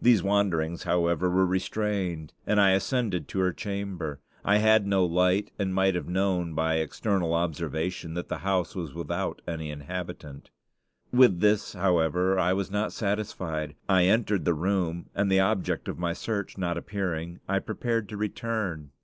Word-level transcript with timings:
These 0.00 0.22
wanderings, 0.22 0.84
however, 0.84 1.28
were 1.28 1.44
restrained, 1.44 2.32
and 2.46 2.58
I 2.58 2.70
ascended 2.70 3.28
to 3.28 3.40
her 3.40 3.52
chamber. 3.52 4.20
I 4.42 4.56
had 4.56 4.86
no 4.86 5.04
light, 5.04 5.50
and 5.58 5.74
might 5.74 5.94
have 5.94 6.08
known 6.08 6.54
by 6.54 6.76
external 6.76 7.34
observation 7.34 8.14
that 8.14 8.30
the 8.30 8.38
house 8.38 8.74
was 8.74 8.94
without 8.94 9.42
any 9.46 9.70
inhabitant. 9.70 10.48
With 11.12 11.40
this, 11.40 11.74
however, 11.74 12.38
I 12.38 12.54
was 12.54 12.70
not 12.70 12.94
satisfied. 12.94 13.74
I 13.86 14.06
entered 14.06 14.46
the 14.46 14.54
room, 14.54 15.10
and 15.14 15.30
the 15.30 15.40
object 15.40 15.88
of 15.88 15.98
my 15.98 16.14
search 16.14 16.56
not 16.56 16.78
appearing, 16.78 17.40
I 17.46 17.58
prepared 17.58 18.08
to 18.08 18.16
return. 18.16 18.92